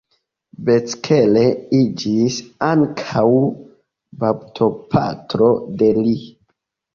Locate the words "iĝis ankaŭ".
1.79-3.27